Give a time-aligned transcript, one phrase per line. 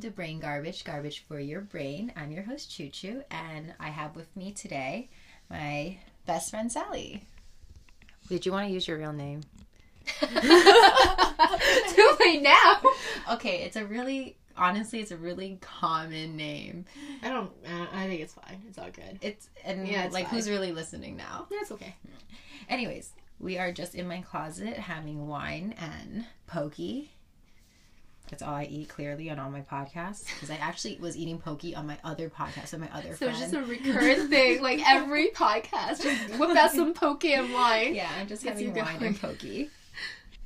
[0.00, 2.10] welcome to Brain Garbage, Garbage for Your Brain.
[2.16, 5.10] I'm your host, Choo Choo, and I have with me today
[5.50, 7.22] my best friend, Sally.
[8.26, 9.42] Did you want to use your real name?
[10.20, 10.26] Too
[12.18, 12.80] late now.
[13.32, 16.86] Okay, it's a really, honestly, it's a really common name.
[17.22, 17.50] I don't.
[17.66, 18.62] Uh, I think it's fine.
[18.70, 19.18] It's all good.
[19.20, 20.34] It's, and Yeah, it's like, fine.
[20.36, 21.46] who's really listening now?
[21.50, 21.94] That's okay.
[22.70, 27.10] Anyways, we are just in my closet having wine and pokey.
[28.30, 31.74] That's all I eat clearly on all my podcasts because I actually was eating pokey
[31.74, 33.30] on my other podcast with my other So friend.
[33.32, 34.62] it's just a recurrent thing.
[34.62, 37.94] Like every podcast, just whip out some pokey and wine.
[37.94, 39.06] yeah, I'm just having wine going.
[39.08, 39.70] and pokey.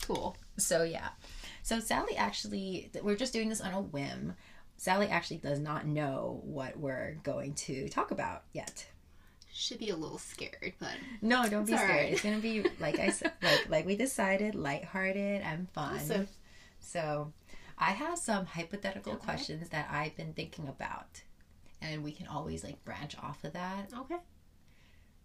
[0.07, 0.37] Cool.
[0.57, 1.09] So yeah,
[1.63, 4.35] so Sally actually, we're just doing this on a whim.
[4.77, 8.87] Sally actually does not know what we're going to talk about yet.
[9.53, 10.91] Should be a little scared, but
[11.23, 11.91] No, don't be scared.
[11.91, 12.13] alright.
[12.13, 15.97] It's gonna be like I said, like like we decided, lighthearted and fun.
[15.97, 16.29] Awesome.
[16.81, 17.33] So,
[17.79, 19.25] I have some hypothetical Okay.
[19.25, 21.23] questions that I've been thinking about,
[21.83, 23.91] and we can always like branch off of that.
[23.93, 24.19] okay.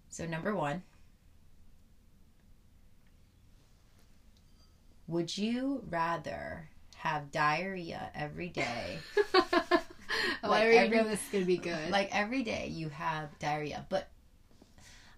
[0.09, 0.81] So, number one,
[5.07, 8.97] would you rather have diarrhea every day?
[9.33, 9.81] oh,
[10.43, 11.91] I Like already every- know this is gonna be good.
[11.91, 14.09] like every day you have diarrhea, but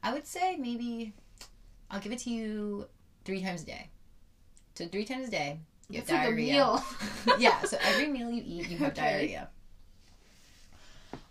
[0.04, 1.14] I would say maybe
[1.90, 2.88] I'll give it to you
[3.26, 3.90] three times a day.
[4.76, 5.60] So three times a day,
[5.92, 6.54] you have it's like diarrhea.
[6.54, 6.84] meal.
[7.40, 9.02] yeah, so every meal you eat, you have Okay.
[9.02, 9.50] diarrhea.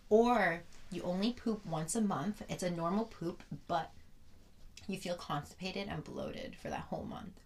[0.09, 2.43] Or you only poop once a month.
[2.49, 3.91] It's a normal poop, but
[4.89, 7.41] you feel constipated and bloated for that whole month.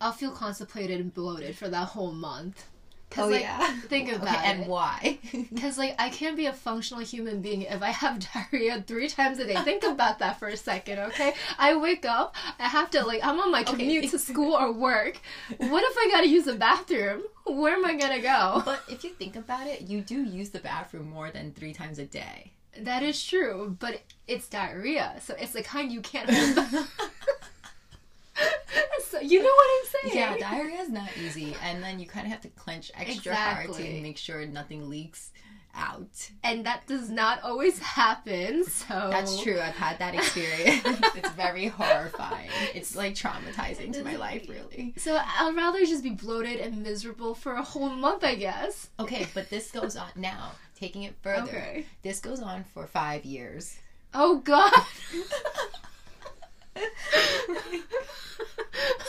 [0.00, 2.64] I'll feel constipated and bloated for that whole month.
[3.10, 3.66] Cause Oh, like, yeah.
[3.88, 5.18] think Okay, about and why?
[5.52, 9.38] Because like I can't be a functional human being if I have diarrhea three times
[9.40, 9.56] a day.
[9.62, 11.34] Think about that for a second, okay?
[11.58, 13.72] I wake up, I have to like I'm on my Okay.
[13.72, 15.18] commute to school or work.
[15.58, 17.22] What if I gotta use the bathroom?
[17.46, 18.62] Where am I gonna go?
[18.64, 21.98] but if you think about it, you do use the bathroom more than three times
[21.98, 22.52] a day.
[22.78, 26.30] That is true, but it's diarrhea, so it's the kind you can't.
[26.30, 26.68] hold
[29.08, 30.16] so you know what I'm saying?
[30.16, 33.72] Yeah, diarrhea is not easy, and then you kind of have to clench extra hard
[33.74, 35.30] to make sure nothing leaks
[35.72, 36.30] out.
[36.42, 38.64] and that does not always happen.
[38.64, 39.60] So That's true.
[39.60, 40.82] I've had that experience.
[41.14, 42.50] it's very horrifying.
[42.74, 44.94] It's like traumatizing to my life, really.
[44.96, 48.90] So I'd rather just be bloated and miserable for a whole month, I guess.
[48.98, 50.52] Okay, but this goes on now.
[50.74, 51.86] Taking it further, Okay.
[52.02, 53.76] this goes on for five years.
[54.12, 54.72] Oh God.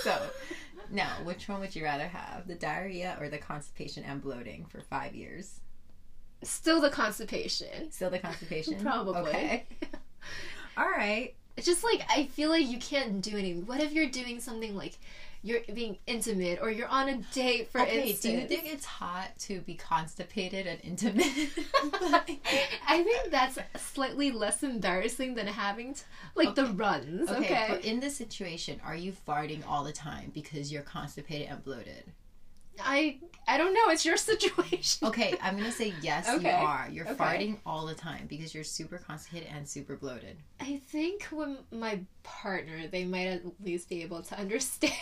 [0.03, 0.19] So,
[0.91, 2.47] now, which one would you rather have?
[2.47, 5.59] The diarrhea or the constipation and bloating for five years?
[6.43, 7.91] Still the constipation.
[7.91, 8.79] Still the constipation?
[8.81, 9.29] Probably.
[9.29, 9.65] Okay.
[10.77, 11.35] All right.
[11.57, 13.65] It's just like I feel like you can't do anything.
[13.65, 14.97] What if you're doing something like
[15.43, 18.21] you're being intimate or you're on a date for Okay, instance?
[18.21, 21.25] do you think it's hot to be constipated and intimate?
[22.87, 26.01] I think that's slightly less embarrassing than having t-
[26.35, 27.29] like the runs.
[27.29, 27.65] okay, Okay.
[27.69, 32.03] but in this situation, are you farting all the time because you're constipated and bloated?
[32.79, 33.89] I I don't know.
[33.89, 35.07] It's your situation.
[35.07, 36.87] Okay, I'm gonna say yes, you are.
[36.91, 37.15] You're okay.
[37.15, 40.37] farting all the time because you're super constipated and super bloated.
[40.59, 44.93] I think when my partner, they might at least be able to understand.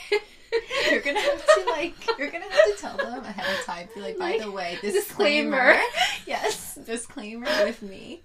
[0.91, 3.88] You're gonna have to like, you're gonna have to tell them ahead of time.
[3.95, 5.73] Be like, by Like, the way, disclaimer.
[5.73, 5.79] disclaimer.
[6.28, 8.22] yes, disclaimer with me.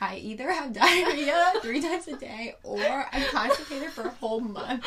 [0.00, 4.84] I either have diarrhea three times a day or I'm constipated for a whole month.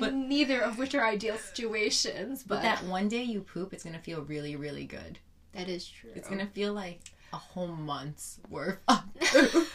[0.00, 3.84] But- Neither of which are ideal situations, but, But that one day you poop, it's
[3.84, 5.18] gonna feel really, really good.
[5.52, 6.10] that is true.
[6.16, 7.00] It's gonna feel like
[7.32, 9.68] a whole month's worth of poop.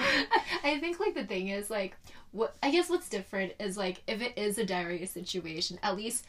[0.64, 1.96] I think like the thing is like
[2.32, 6.24] what I guess what's different is like if it is a diarrhea situation, at least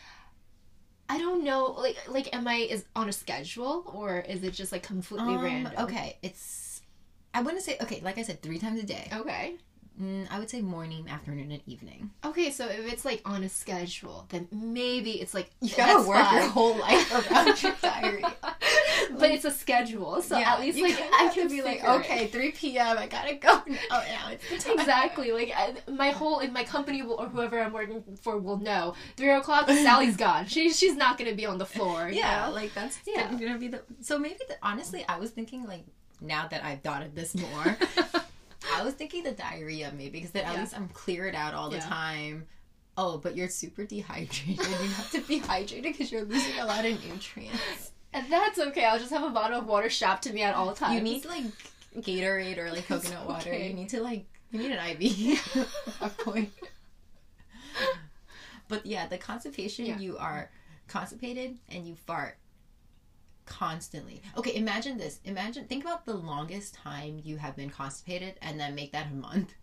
[1.07, 4.71] I don't know like like am I is on a schedule or is it just
[4.71, 5.73] like completely Um, random?
[5.79, 6.81] Okay, it's.
[7.33, 8.01] I wouldn't say okay.
[8.01, 9.09] Like I said, three times a day.
[9.13, 9.55] Okay.
[10.01, 12.09] Mm, I would say morning, afternoon, and evening.
[12.23, 16.31] Okay, so if it's like on a schedule, then maybe it's like You gotta work
[16.31, 18.33] your whole life around your diarrhea.
[19.19, 21.85] but it's a schedule, so Yeah, at least like I can be like, it.
[21.85, 22.97] okay, 3 p.m.
[22.97, 23.75] I gotta go now.
[24.09, 24.65] Now it's.
[24.65, 25.33] Exactly.
[25.33, 28.93] Like I, my whole, like my company will, or whoever I'm working for will know.
[29.17, 30.45] Three o'clock, Sally's gone.
[30.47, 32.07] She she's not gonna be on the floor.
[32.09, 32.53] you Yeah, know?
[32.53, 33.29] like that's Yeah.
[33.31, 33.81] gonna be the.
[33.99, 35.83] So maybe the, honestly, I was thinking like
[36.21, 37.77] now that I've thought of this more,
[38.79, 40.61] I was thinking the diarrhea maybe because then at Yeah.
[40.61, 41.85] least I'm cleared out all the Yeah.
[41.89, 42.47] time.
[42.97, 44.57] Oh, but you're super dehydrated.
[44.57, 47.91] you have to be hydrated because you're losing a lot of nutrients.
[48.13, 48.85] And that's okay.
[48.85, 50.95] I'll just have a bottle of water strapped to me at all times.
[50.95, 51.43] You need like
[51.97, 53.49] Gatorade or like coconut water.
[53.49, 53.67] okay.
[53.69, 55.39] You need to like you need an IV.
[56.01, 56.51] a point.
[58.67, 59.97] But yeah, the constipation, Yeah.
[59.99, 60.49] you are
[60.87, 62.37] constipated and you fart
[63.49, 64.21] constantly.
[64.37, 65.19] Okay, imagine this.
[65.25, 69.15] Imagine, think about the longest time you have been constipated and then make that a
[69.15, 69.53] month.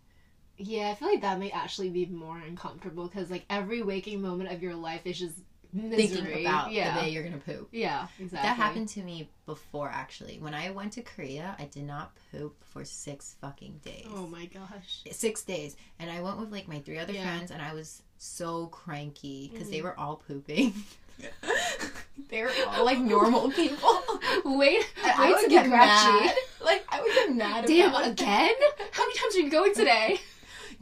[0.57, 4.51] Yeah, I feel like that may actually be more uncomfortable because like every waking moment
[4.51, 5.37] of your life is just
[5.71, 6.07] misery.
[6.07, 6.95] Thinking about yeah.
[6.95, 7.69] the day you're gonna poop.
[7.71, 8.47] Yeah, exactly.
[8.47, 10.39] That happened to me before actually.
[10.39, 14.07] When I went to Korea, I did not poop for six fucking days.
[14.13, 15.03] Oh my gosh.
[15.11, 15.75] Six days.
[15.99, 17.23] And I went with like my three other Yeah.
[17.23, 19.83] friends and I was so cranky because they Mhm.
[19.83, 20.73] were all pooping.
[22.29, 24.01] they were all like normal people.
[24.45, 26.33] Wait, I wait would to get mad.
[26.63, 27.65] Like I would get mad.
[27.65, 28.49] Damn, again?
[28.91, 30.19] How many times are you going today?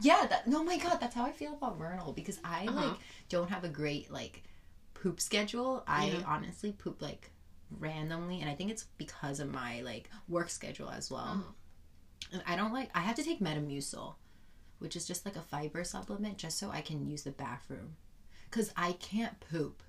[0.00, 0.26] Yeah.
[0.28, 2.88] That, no, my God, that's how I feel about Vernal because I Uh-huh.
[2.88, 2.96] like
[3.28, 4.42] don't have a great like
[4.94, 5.84] poop schedule.
[5.86, 6.22] I Yeah.
[6.26, 7.30] honestly poop like
[7.78, 11.20] randomly, and I think it's because of my like work schedule as well.
[11.38, 11.52] Uh-huh.
[12.32, 12.90] And I don't like.
[12.94, 14.14] I have to take Metamucil,
[14.80, 17.96] which is just like a fiber supplement, just so I can use the bathroom,
[18.50, 19.82] because I can't poop.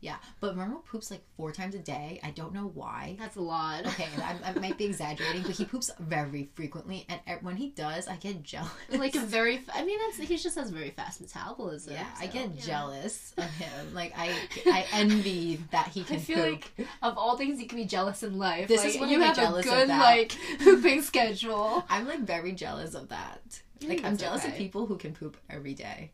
[0.00, 2.20] Yeah, but Vernal poops like four times a day.
[2.22, 3.16] I don't know why.
[3.18, 3.84] That's a lot.
[3.86, 8.06] Okay, I, I might be exaggerating, but he poops very frequently, and when he does,
[8.06, 8.70] I get jealous.
[8.92, 11.94] like a very, I mean, that's he just has very fast metabolism.
[11.94, 12.62] yeah, I get yeah.
[12.64, 13.68] jealous of him.
[13.98, 14.32] Like I,
[14.66, 16.64] I envy that he can I feel poop.
[16.78, 19.16] like of all things you can be jealous in life, This like, is what you
[19.22, 21.84] I'm have a good like pooping schedule.
[21.88, 23.60] I'm like very jealous of that.
[23.86, 26.12] Like I'm jealous of people who can poop every day.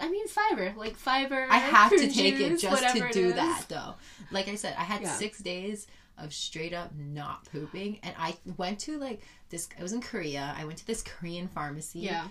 [0.00, 1.46] I mean, fiber, like fiber.
[1.50, 3.94] I have to take it just to do that though.
[4.30, 5.12] Like I said, I had Yeah.
[5.14, 5.86] six days
[6.18, 9.20] of straight up not pooping, and I went to like
[9.50, 9.68] this.
[9.78, 10.54] I was in Korea.
[10.56, 12.00] I went to this Korean pharmacy.
[12.00, 12.28] Yeah.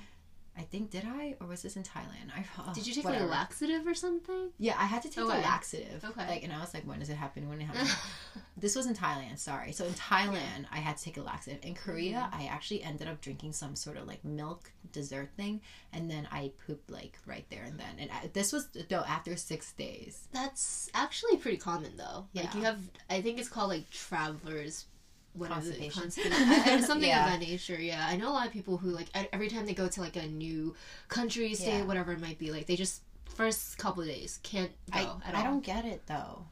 [0.57, 2.29] I think did I or was this in Thailand?
[2.35, 3.23] I oh, Did you take whatever.
[3.25, 4.49] like a laxative or something?
[4.59, 5.37] Yeah, I had to take Okay.
[5.39, 6.03] a laxative.
[6.03, 6.27] Okay.
[6.27, 7.47] Like, and I was like, when does it happen?
[7.47, 7.95] When it happens?
[8.57, 9.39] this was in Thailand.
[9.39, 9.71] Sorry.
[9.71, 11.63] So in Thailand, I had to take a laxative.
[11.63, 12.41] In Korea, Mm-hmm.
[12.41, 15.61] I actually ended up drinking some sort of like milk dessert thing,
[15.93, 17.95] and then I pooped like right there and then.
[17.97, 20.27] And I, this was though after six days.
[20.33, 22.27] That's actually pretty common though.
[22.33, 22.43] Yeah.
[22.43, 24.85] Like you have, I think it's called like travelers.
[25.33, 25.79] What is it?
[25.81, 27.25] I- something Yeah.
[27.25, 27.79] of that nature.
[27.79, 30.15] Yeah, I know a lot of people who like every time they go to like
[30.15, 30.75] a new
[31.07, 31.83] country, state, Yeah.
[31.83, 33.01] whatever it might be, like they just
[33.35, 36.45] first couple of days can't go I, at I don't get it though.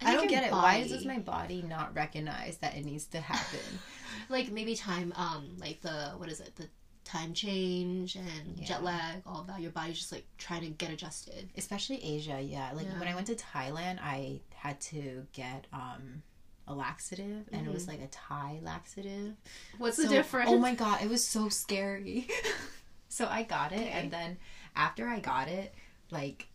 [0.00, 0.52] I, think don't get it.
[0.52, 3.60] Why body- does my body not recognize that it needs to happen?
[4.28, 6.68] like maybe time um like the what is it the
[7.04, 8.64] time change and Yeah.
[8.66, 12.70] jet lag all that your body's just like trying to get adjusted Especially Asia, yeah.
[12.74, 12.98] Like Yeah.
[12.98, 16.22] when I went to Thailand, I had to get um
[16.68, 18.00] a laxative, and it was mm-hmm.
[18.00, 19.34] like a Thai laxative.
[19.78, 22.28] what's So- the difference Oh my god, it was so scary.
[23.08, 23.90] so I got it, Okay.
[23.90, 24.38] and then
[24.74, 25.74] after I got it,
[26.10, 26.48] like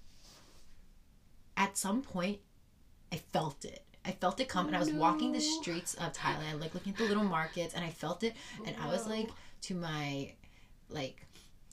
[1.56, 2.40] at some point,
[3.12, 3.84] I felt it.
[4.06, 6.94] I felt it come, and I was walking the oh, streets of Thailand, like looking
[6.94, 9.30] at the little markets, and I felt it, and I was like
[9.64, 10.32] to my
[10.90, 11.26] like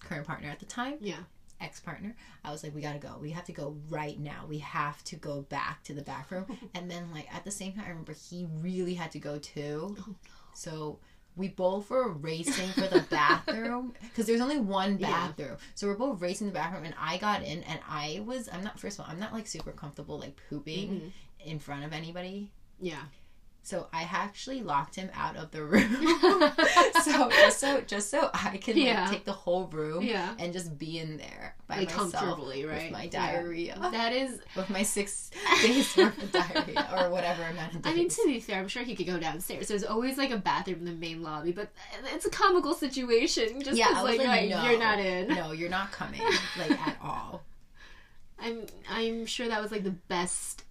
[0.03, 1.21] current partner at the time, yeah
[1.61, 2.15] ex partner,
[2.45, 3.17] I was like, we gotta go.
[3.21, 4.45] We have to go right now.
[4.49, 6.47] We have to go back to the bathroom.
[6.75, 9.97] and then, like, at the same time, I remember he really had to go too.
[9.99, 10.15] Oh, no.
[10.55, 10.99] So
[11.37, 15.11] we both were racing for the bathroom because there's only one Yeah.
[15.29, 15.56] bathroom.
[15.75, 18.79] So we're both racing the bathroom, and I got in, and I was, I'm not,
[18.79, 21.12] first of all, I'm not like super comfortable like pooping Mhm.
[21.47, 22.51] in front of anybody.
[22.81, 23.03] yeah
[23.67, 25.91] So I actually locked him out of the room.
[27.03, 29.06] so just so just so I could like, Yeah.
[29.11, 32.83] take the whole room yeah and just be in there by like myself comfortably right
[32.85, 33.89] with my Yeah.
[33.91, 35.31] that is with my six
[35.63, 37.93] days worth of diarrhea or whatever amount of days.
[37.93, 39.69] I mean, to be fair, I'm sure he could go downstairs.
[39.69, 41.71] There's always like a bathroom in the main lobby, but
[42.13, 43.63] it's a comical situation.
[43.63, 44.71] Just Yeah, 'cause, I was like, like, like, no.
[44.71, 45.29] you're not in.
[45.29, 46.21] no, you're not coming
[46.59, 47.43] like at all.
[48.39, 50.65] I'm I'm sure that was like the best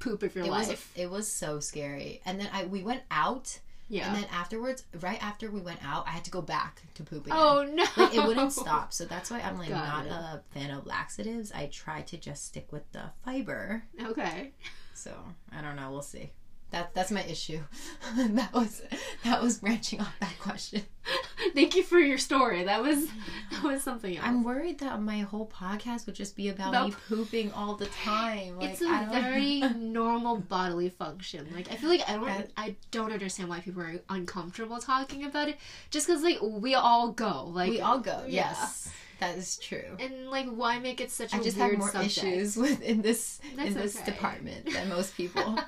[0.00, 0.92] poop of your It was life.
[0.96, 2.20] it was so scary.
[2.24, 4.08] And then I we went out, yeah.
[4.08, 7.32] and then afterwards, right after we went out, I had to go back to pooping.
[7.32, 7.84] oh no!
[7.96, 8.92] like it wouldn't stop.
[8.92, 10.10] So that's why I'm like Got not it.
[10.12, 11.52] a fan of laxatives.
[11.52, 13.84] I try to just stick with the fiber.
[14.02, 14.50] Okay.
[14.94, 15.12] So
[15.56, 15.90] I don't know.
[15.90, 16.32] We'll see.
[16.70, 17.60] That that's my issue.
[18.16, 18.82] that was
[19.24, 20.82] that was branching off that question.
[21.54, 22.64] Thank you for your story.
[22.64, 23.06] That was
[23.50, 24.24] that was something else.
[24.26, 27.86] I'm worried that my whole podcast would just be about About- me pooping all the
[27.86, 28.58] time.
[28.58, 31.48] Like it's a very normal bodily function.
[31.54, 35.24] Like I feel like I don't That- I don't understand why people are uncomfortable talking
[35.24, 35.56] about it.
[35.90, 37.46] Just because like we all go.
[37.46, 38.24] Like we all go.
[38.28, 38.50] Yeah.
[38.50, 39.96] Yes, that is true.
[39.98, 42.18] And like why make it such a I just weird have more subject?
[42.18, 44.04] issues with in this in this okay.
[44.04, 45.58] department than most people.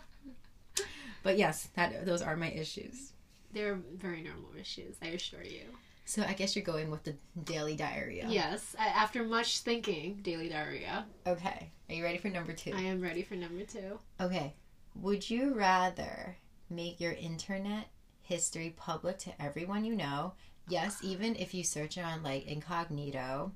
[1.22, 3.12] But yes, that those are my issues.
[3.52, 5.64] They're very normal issues, I assure you.
[6.04, 7.14] So I guess you're going with the
[7.44, 8.26] daily diarrhea.
[8.28, 11.06] Yes, after much thinking, daily diarrhea.
[11.26, 11.70] Okay.
[11.88, 12.72] Are you ready for number two?
[12.74, 13.98] I am ready for number two.
[14.20, 14.54] Okay.
[14.96, 16.36] Would you rather
[16.68, 17.88] make your internet
[18.20, 20.32] history public to everyone you know?
[20.68, 23.52] Yes, even if you search it on like incognito.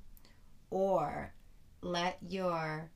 [0.69, 1.33] or
[1.81, 2.89] let your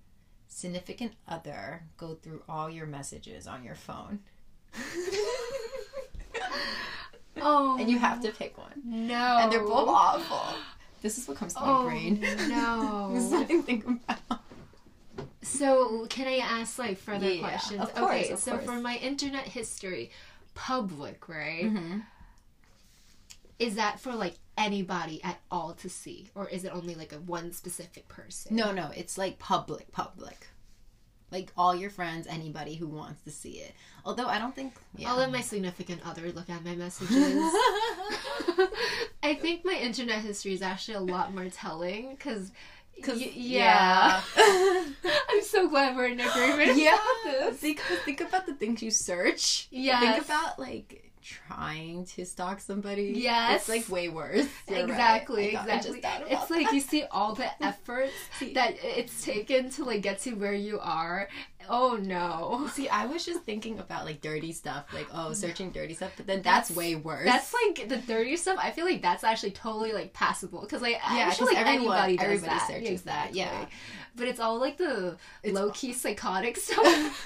[0.48, 4.20] significant other go through all your messages on your phone.
[7.42, 8.72] Oh, and you have to pick one.
[8.86, 10.56] no, And they're both awful.
[11.02, 12.20] This is what comes to my Oh brain.
[12.22, 13.10] this is no.
[13.12, 14.42] what I think about.
[15.42, 17.82] So, can I ask like further Yeah, questions?
[17.82, 18.66] of course, okay, so course.
[18.66, 20.12] for my internet history,
[20.54, 21.64] public, right?
[21.66, 22.00] Mm-hmm.
[23.58, 27.18] Is that for like anybody at all to see, or is it only like a
[27.20, 28.56] one specific person?
[28.56, 30.48] No, no, it's like public, public.
[31.32, 33.74] Like all your friends, anybody who wants to see it.
[34.06, 34.74] Although I don't think.
[34.98, 35.12] Yeah.
[35.12, 37.10] I'll let my significant other look at my messages.
[39.24, 42.52] I think my internet history is actually a lot more telling because.
[43.04, 44.22] Cause, yeah.
[44.38, 44.84] yeah.
[45.30, 46.78] I'm so glad we're in agreement.
[46.78, 46.94] yeah.
[46.94, 47.62] about this.
[47.62, 49.68] Because think about the things you search.
[49.72, 53.14] Yeah, Think about like trying to stalk somebody.
[53.16, 53.62] Yes.
[53.62, 54.48] It's like way worse.
[54.68, 54.90] You're right.
[54.90, 56.32] exactly, just exactly.
[56.32, 58.14] It's like you see all the efforts
[58.54, 61.30] that it's taken to like get to where you are.
[61.70, 62.70] Oh no.
[62.74, 66.28] See, I was just thinking about like dirty stuff, like oh, searching dirty stuff, but
[66.28, 67.26] then that's, That's- way worse.
[67.26, 68.58] That's like the dirty stuff.
[68.62, 71.66] I feel like that's actually totally like passable because like I Yeah, feel 'cause like
[71.66, 72.68] everyone- anybody does everybody that.
[72.68, 73.66] searches that, yeah.
[74.16, 77.26] But it's all like the It's low key psychotic stuff.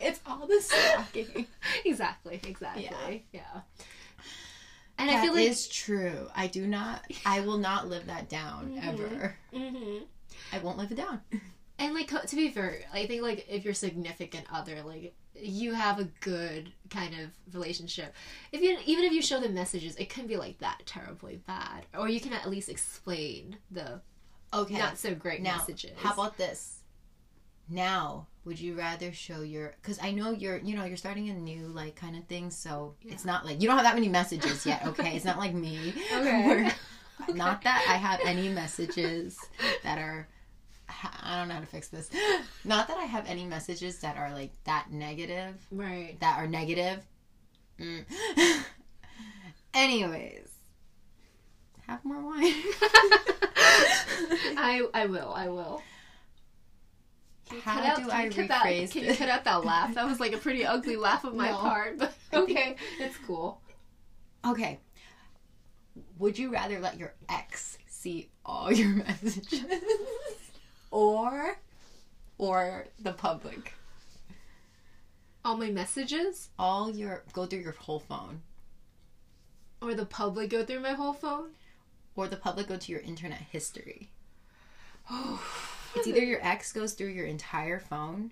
[0.00, 1.46] it's all the stalking.
[1.84, 2.84] exactly, exactly.
[3.32, 3.40] Yeah.
[3.42, 3.60] Yeah.
[4.98, 6.28] And That I feel like is true.
[6.34, 7.02] I do not.
[7.26, 8.86] I will not live that down Mhm.
[8.86, 9.36] ever.
[9.52, 10.02] Mhm.
[10.52, 11.20] I won't live it down.
[11.78, 15.98] And like to be fair, I think like if your significant other, like you have
[15.98, 18.14] a good kind of relationship.
[18.52, 21.86] If you even if you show them messages, it can be like that terribly bad,
[21.98, 24.00] or you can at least explain the
[24.54, 24.76] Okay.
[24.78, 25.92] not so great now, messages.
[25.96, 26.80] how about this?
[27.68, 29.74] Now, would you rather show your?
[29.80, 32.94] Because I know you're, you know, you're starting a new like kind of thing, so
[33.02, 33.14] Yeah.
[33.14, 34.82] it's not like you don't have that many messages yet.
[34.86, 35.94] Okay, it's not like me.
[36.14, 36.46] Okay.
[36.46, 36.74] where-
[37.34, 39.38] not that I have any messages
[39.82, 40.28] that are.
[41.22, 42.10] I don't know how to fix this.
[42.64, 45.54] Not that I have any messages that are like that negative.
[45.70, 46.16] right?
[46.20, 47.00] that are negative.
[47.80, 48.04] Mm.
[49.74, 50.48] Anyways,
[51.86, 52.42] have more wine.
[54.56, 55.82] I I will I will.
[57.48, 59.64] Can you How cut out, do I cut that, rephrase Can you cut out that
[59.64, 59.94] laugh?
[59.94, 61.56] That was like a pretty ugly laugh of my No.
[61.58, 63.60] part, but okay, it's cool.
[64.46, 64.78] okay.
[66.18, 69.64] Would you rather let your ex see all your messages,
[70.92, 71.58] or,
[72.38, 73.74] or the public?
[75.44, 78.42] All my messages All your go through your whole phone,
[79.80, 81.50] or the public go through my whole phone.
[82.14, 84.10] or the public go to your internet history.
[85.10, 85.42] Oh,
[85.94, 88.30] It's either your ex goes through your entire phone,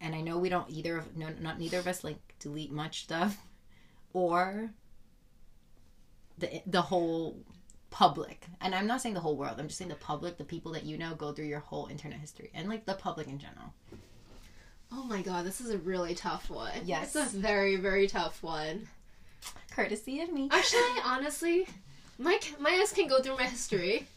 [0.00, 3.04] and I know we don't either of no not neither of us like delete much
[3.04, 3.42] stuff,
[4.12, 4.70] or
[6.38, 7.36] the the whole
[7.94, 8.44] public.
[8.60, 9.54] And I'm not saying the whole world.
[9.58, 12.18] I'm just saying the public, the people that you know go through your whole internet
[12.18, 13.72] history, and like the public in general.
[14.92, 16.72] Oh my god, this is a really tough one.
[16.84, 17.14] Yes.
[17.14, 18.88] It's a very, very tough one.
[19.70, 20.48] Courtesy of me.
[20.50, 21.68] Actually, honestly,
[22.18, 24.08] my my ex can go through my history.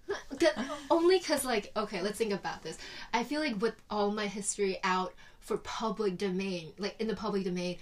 [0.90, 2.76] Only because, like, okay, let's think about this.
[3.14, 7.44] I feel like with all my history out for public domain, like in the public
[7.44, 7.78] domain,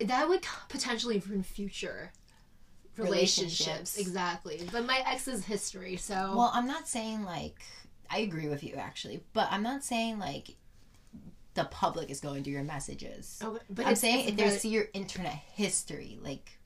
[0.00, 2.12] that would potentially ruin future
[2.96, 3.66] relationships.
[3.66, 3.98] Relationships.
[3.98, 4.68] Exactly.
[4.72, 6.34] But my ex is history, so.
[6.36, 7.62] Well, I'm not saying like
[8.10, 10.56] I agree with you actually, but I'm not saying like
[11.54, 13.40] the public is going to your messages.
[13.42, 16.58] Okay, but I'm saying if they see your internet history, like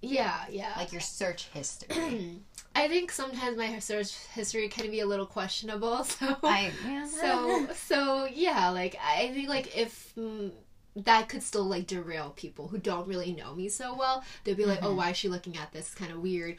[0.00, 0.72] Yeah, yeah.
[0.76, 2.40] like your search history.
[2.74, 6.36] I think sometimes my search history can be a little questionable, so.
[6.42, 7.06] I yeah.
[7.06, 10.50] so so yeah like i think like if mm,
[10.94, 14.66] that could still like derail people who don't really know me so well they'll be
[14.66, 14.96] like oh Mhm.
[14.96, 16.56] why is she looking at this it's kind of weird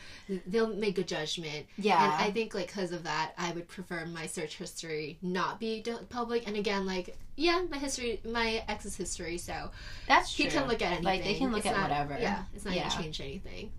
[0.47, 2.03] they'll make a judgment yeah.
[2.03, 5.85] and i think like because of that i would prefer my search history not be
[6.09, 9.69] public and again like yeah my history my ex's history so
[10.07, 10.45] that's true.
[10.45, 12.17] he can look at anything Like they can look It's at not- whatever.
[12.19, 12.89] yeah it's not Yeah.
[12.89, 13.71] gonna change anything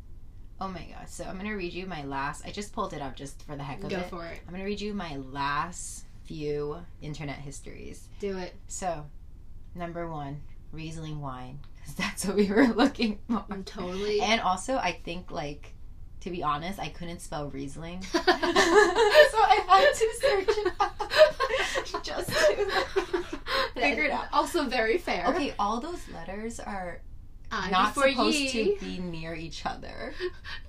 [0.60, 1.08] Oh my gosh!
[1.10, 2.46] So I'm gonna read you my last.
[2.46, 4.06] I just pulled it up just for the heck of go it.
[4.08, 8.08] for it I'm gonna read you my last few internet histories.
[8.20, 9.04] do it So,
[9.74, 10.40] number one,
[10.72, 13.44] Riesling wine, because that's what we were looking for.
[13.50, 15.74] i'm totally And also, I think like,
[16.20, 22.28] to be honest, I couldn't spell Riesling, so I had to search it out just
[22.28, 23.24] to
[23.74, 24.26] figure it out.
[24.32, 27.00] also very fair Okay, all those letters are
[27.52, 28.74] I not supposed ye.
[28.78, 30.12] to be near each other.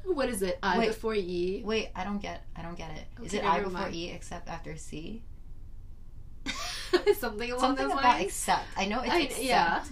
[0.04, 0.60] What is it?
[0.62, 0.88] I Wait.
[0.90, 1.64] before E.
[1.66, 2.44] Wait, I don't get.
[2.56, 3.06] I don't get it.
[3.26, 3.96] Is Okay, it I before mind.
[3.96, 5.24] E except after C?
[7.20, 8.24] Something along Something those lines.
[8.26, 8.66] except.
[8.78, 9.44] I know it's I- except.
[9.44, 9.84] yeah.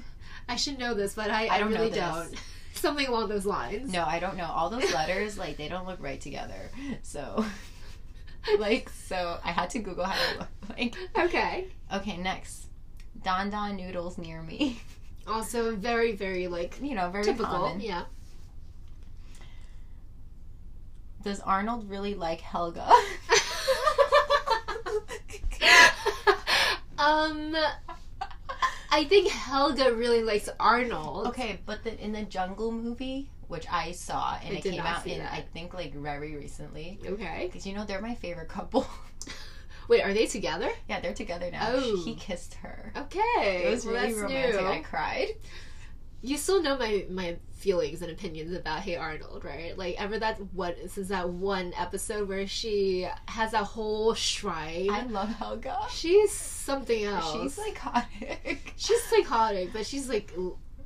[0.50, 2.34] I should know this, but I, I, I don't really don't.
[2.74, 3.92] Something along those lines.
[3.92, 4.46] No, I don't know.
[4.52, 6.70] All those letters, like they don't look right together.
[7.02, 7.46] So
[8.60, 10.96] like so I had to Google how to look like.
[11.18, 11.68] Okay.
[11.94, 12.66] Okay, next.
[13.24, 14.82] Dan Dan noodles near me.
[15.26, 17.46] Also very, very like You know, very typical.
[17.46, 17.80] common.
[17.80, 18.04] Yeah.
[21.24, 22.92] Does Arnold really like Helga?
[27.04, 27.56] Um
[28.92, 31.28] I think Helga really likes Arnold.
[31.28, 35.08] okay, but the, in the Jungle movie, which I saw and I it came out
[35.08, 35.34] in that.
[35.34, 37.00] I think like very recently.
[37.04, 37.48] Okay.
[37.48, 38.86] Because you know they're my favorite couple.
[39.88, 40.70] Wait, are they together?
[40.88, 41.72] yeah, they're together now.
[41.74, 42.04] Oh.
[42.06, 42.94] He kissed her.
[42.96, 43.64] Okay.
[43.66, 44.62] It was well, really that's romantic.
[44.62, 44.68] new.
[44.68, 45.28] I cried.
[46.26, 49.78] You still know my my feelings and opinions about Hey Arnold, right?
[49.78, 54.90] Like ever that what since that one episode where she has that whole shrine.
[54.90, 55.78] I love Helga.
[55.92, 57.34] she's something else.
[57.34, 58.74] She's psychotic.
[58.78, 60.34] she's psychotic, but she's like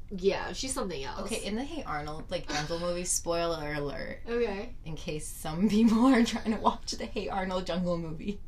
[0.09, 1.31] yeah, she's something else.
[1.31, 4.73] Okay, in the Hey Arnold like Jungle movie, spoiler alert, Okay.
[4.85, 8.39] in case some people are trying to watch the Hey Arnold Jungle movie,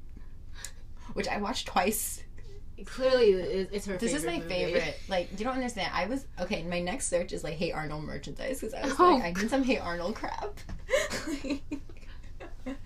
[1.13, 2.24] which I watched twice.
[2.86, 3.98] Clearly, it's her.
[3.98, 4.50] This is my movie.
[4.50, 5.00] favorite.
[5.08, 5.92] Like, you don't understand.
[5.94, 6.64] I was okay.
[6.64, 9.42] My next search is like Hey Arnold merchandise because I was Oh, like, I oh,
[9.42, 10.60] need some Hey Arnold crap.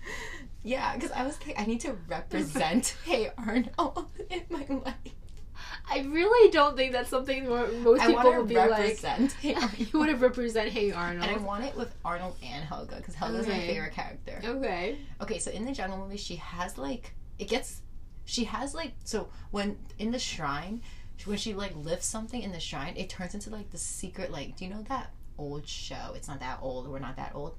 [0.62, 4.94] yeah, because I was like, I need to represent Hey Arnold in my life.
[5.90, 7.46] I really don't think that's something
[7.82, 8.98] most I people would be like.
[8.98, 11.28] Hey You want to represent Hey Arnold.
[11.28, 14.40] And I want it with Arnold and Helga because Helga's my favorite character.
[14.44, 14.98] okay.
[15.20, 17.82] Okay, so in the Jungle movie, she has like it gets.
[18.24, 20.82] She has like so when in the shrine,
[21.24, 24.30] when she like lifts something in the shrine, it turns into like the secret.
[24.32, 26.12] Like, do you know that old show?
[26.14, 26.88] It's not that old.
[26.88, 27.56] We're not that old.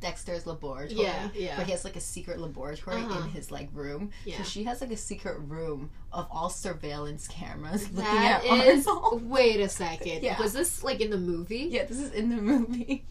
[0.00, 0.92] Dexter's laboratory.
[1.02, 1.56] Yeah, yeah.
[1.56, 3.24] Where he has like a secret laboratory Uh-huh.
[3.24, 4.10] in his like room.
[4.24, 4.36] Yeah.
[4.38, 8.86] So she has like a secret room of all surveillance cameras looking That at is.
[8.86, 9.28] Arnold.
[9.28, 10.22] Wait a second.
[10.22, 10.40] Yeah.
[10.40, 11.66] Was this like in the movie?
[11.70, 13.06] Yeah, this is in the movie.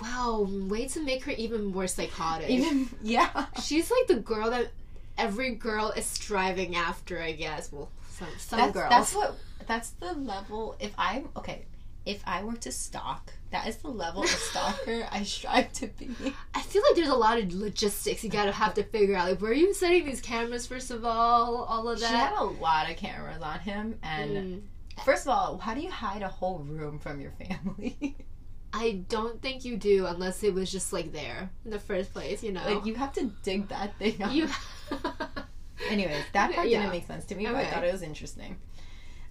[0.00, 0.46] Wow.
[0.48, 2.48] Way to make her even more psychotic.
[2.48, 3.46] Even yeah.
[3.62, 4.70] She's like the girl that
[5.18, 7.20] every girl is striving after.
[7.20, 7.70] I guess.
[7.72, 8.90] Well, some some that's, girls.
[8.90, 9.34] That's what.
[9.66, 10.76] That's the level.
[10.80, 11.66] If I'm okay,
[12.04, 16.10] if I were to stalk, that is the level of stalker I strive to be.
[16.54, 19.28] I feel like there's a lot of logistics you gotta have to figure out.
[19.28, 20.66] Like, where are you setting these cameras?
[20.66, 22.08] First of all, all of that.
[22.08, 25.04] She had a lot of cameras on him, and Mm.
[25.04, 28.16] first of all, how do you hide a whole room from your family?
[28.72, 32.42] I don't think you do unless it was just like there in the first place.
[32.42, 32.64] You know.
[32.64, 34.32] like you have to dig that thing up.
[34.32, 34.48] you.
[35.90, 36.78] Anyways, that part Yeah.
[36.80, 38.56] didn't make sense to me, but I thought it was interesting.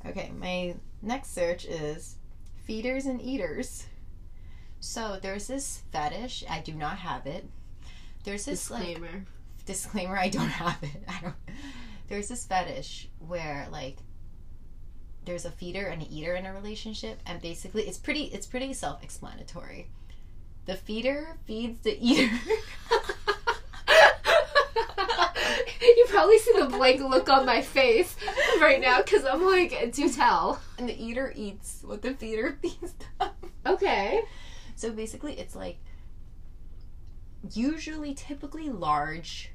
[0.05, 2.15] Okay, my next search is
[2.65, 3.85] feeders and eaters.
[4.79, 6.43] So there's this fetish.
[6.49, 7.45] I do not have it.
[8.23, 9.25] There's this like Disclaimer.
[9.65, 11.33] disclaimer i don't have it i don't
[12.07, 13.97] there's this fetish where like
[15.25, 18.73] there's a feeder and an eater in a relationship and basically it's pretty it's pretty
[18.73, 19.87] self-explanatory
[20.65, 22.29] the feeder feeds the eater
[25.81, 28.15] you probably see the blank look on my face
[28.61, 30.61] right now because I'm like, do tell.
[30.77, 33.29] and the eater eats what the feeder feeds them
[33.65, 34.21] Okay.
[34.75, 35.77] so basically it's like
[37.53, 39.51] usually typically large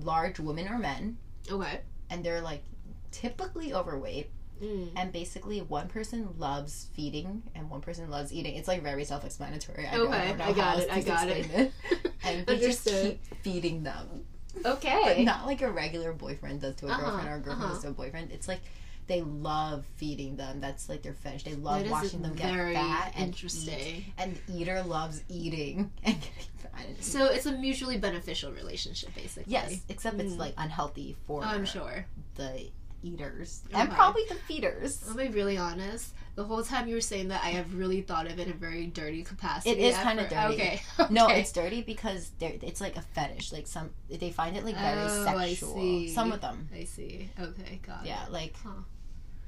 [0.00, 1.18] large women or men
[1.50, 1.80] Okay.
[2.10, 2.62] and they're like
[3.10, 4.30] typically overweight
[4.62, 4.90] Mm.
[4.94, 8.54] and basically one person loves feeding and one person loves eating.
[8.54, 9.86] It's like very self-explanatory.
[9.86, 11.72] I Okay, don't know I how got it, I got explain it.
[12.24, 14.24] And they just keep feeding them,
[14.64, 15.02] Okay.
[15.04, 17.72] but not like a regular boyfriend does to a Uh-huh, girlfriend or a girlfriend uh-huh.
[17.74, 18.30] does to a boyfriend.
[18.30, 18.60] It's like
[19.08, 20.60] they love feeding them.
[20.60, 21.42] That's like their fetish.
[21.42, 23.78] They love watching them get fat and interesting.
[23.80, 24.04] eat.
[24.16, 26.86] And the eater loves eating and getting fat.
[26.86, 29.52] And So it's a mutually beneficial relationship, basically.
[29.52, 30.38] yes, except it's Mm.
[30.38, 32.06] like unhealthy for I'm sure.
[32.36, 32.68] the
[33.02, 33.96] eaters and Okay.
[33.96, 35.02] probably the feeders.
[35.08, 36.14] I'll be really honest.
[36.34, 38.56] The whole time you were saying that, I have really thought of it in a
[38.56, 39.70] very dirty capacity.
[39.70, 40.54] It is kinda dirty.
[40.54, 40.82] Okay.
[41.10, 43.52] No, it's dirty because it's like a fetish.
[43.52, 45.74] Like some, they find it like very Oh, I sexual.
[45.74, 46.08] see.
[46.08, 47.28] Some of them, I see.
[47.38, 48.24] Okay, got yeah.
[48.24, 48.32] it.
[48.32, 48.70] Like, Huh.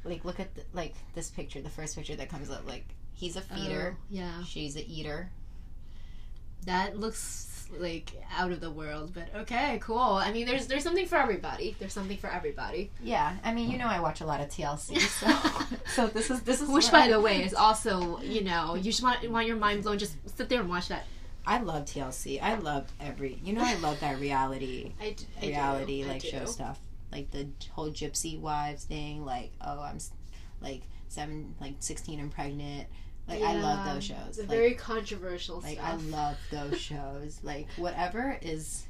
[0.05, 2.67] like look at the, like this picture, the first picture that comes up.
[2.67, 4.45] Like he's a feeder, Oh, yeah.
[4.45, 5.31] she's a eater.
[6.67, 9.99] That looks like out of the world, but okay, cool.
[9.99, 11.77] I mean, there's there's something for everybody.
[11.79, 12.91] There's something for everybody.
[13.03, 16.43] Yeah, I mean, you know, I watch a lot of TLC, so so this is
[16.43, 19.47] this is Which, by I- the way, is also you know you just want want
[19.47, 19.99] your mind blown.
[19.99, 21.05] Just sit there and watch that.
[21.47, 22.43] I love TLC.
[22.43, 23.39] I love every.
[23.45, 26.29] You know, I love that reality I, d- I reality I like do.
[26.29, 26.79] show stuff,
[27.13, 29.25] like the whole Gypsy Wives thing.
[29.25, 29.99] Like, oh, I'm
[30.61, 32.87] like seven, like sixteen and pregnant.
[33.29, 34.17] Like, I love those shows.
[34.29, 35.93] It's Like, very controversial Like stuff.
[35.93, 37.41] I love those shows.
[37.43, 38.85] Like whatever is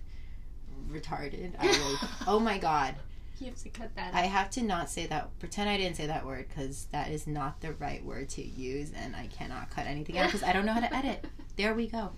[0.90, 2.08] retarded, I will.
[2.26, 2.96] oh my god,
[3.38, 4.12] you have to cut that.
[4.14, 5.30] I have to not say that.
[5.38, 8.90] Pretend I didn't say that word because that is not the right word to use,
[8.96, 11.24] and I cannot cut anything out because I don't know how to edit.
[11.56, 12.10] There we go.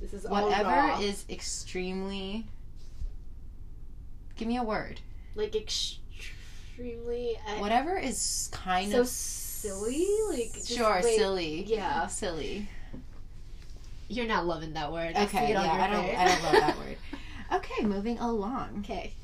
[0.00, 2.46] this is Whatever is extremely
[4.36, 5.00] Give me a word.
[5.34, 7.36] Like extremely.
[7.46, 9.08] I, Whatever is kind so of
[9.64, 10.06] silly?
[10.30, 11.64] Like just, sure, like, silly.
[11.66, 12.06] yeah.
[12.06, 12.68] silly.
[14.08, 15.16] You're not loving that word.
[15.16, 16.16] Okay, it yeah, your I don't.
[16.16, 16.96] I don't love that word.
[17.52, 18.80] Okay, moving along.
[18.80, 19.14] Okay.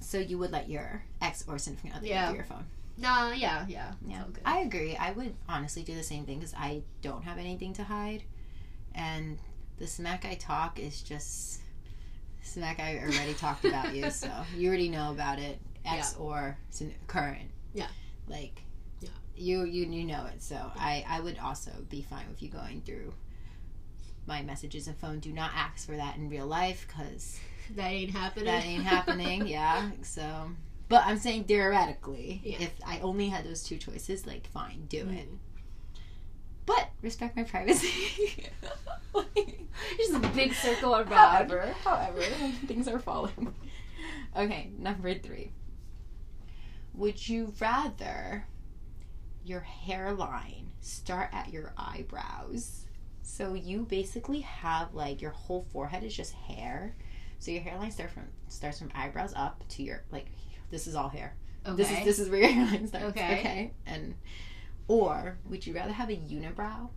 [0.00, 2.28] So you would let your ex or significant other Yeah.
[2.28, 2.64] use your phone?
[2.98, 3.92] Nah, yeah, yeah.
[4.06, 4.42] Yeah, good.
[4.44, 4.96] I agree.
[4.96, 8.22] I would honestly do the same thing because I don't have anything to hide,
[8.94, 9.38] and
[9.78, 11.60] the smack I talk is just
[12.42, 16.58] smack I already talked about you, so you already know about it, ex or
[17.06, 17.50] current.
[17.72, 17.86] Yeah.
[18.28, 18.69] like Yeah.
[19.40, 20.42] You you you know it.
[20.42, 23.12] So I I would also be fine with you going through
[24.26, 25.18] my messages and phone.
[25.20, 27.38] Do not ask for that in real life because
[27.76, 28.44] that ain't happening.
[28.46, 29.46] that ain't happening.
[29.46, 29.90] Yeah.
[30.02, 30.50] So,
[30.88, 32.58] but I'm saying theoretically, Yeah.
[32.60, 35.28] if I only had those two choices, like, fine, do it.
[35.32, 35.38] Mm.
[36.66, 38.46] But respect my privacy.
[39.96, 41.08] Just a big circle around.
[41.08, 42.20] however, however,
[42.66, 43.54] things are falling.
[44.36, 45.50] Okay, number three.
[46.94, 48.46] Would you rather
[49.50, 52.86] your hairline start at your eyebrows?
[53.22, 56.94] So you basically have like your whole forehead is just hair.
[57.38, 60.26] So your hairline start from starts from eyebrows up to your like
[60.70, 61.34] this is all hair.
[61.66, 61.76] Okay.
[61.76, 63.06] This is this is where your hairline starts.
[63.06, 63.38] Okay.
[63.38, 63.72] Okay.
[63.86, 64.14] And
[64.88, 66.88] or would you rather have a unibrow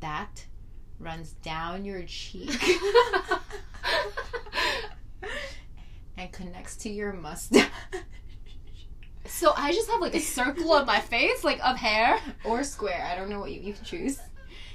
[0.00, 0.46] that
[0.98, 2.50] runs down your cheek
[6.16, 7.68] and connects to your mustache
[9.26, 12.18] so I just have like a circle on my face, like of hair.
[12.44, 13.06] or square?
[13.10, 14.18] I don't know what you, you can choose.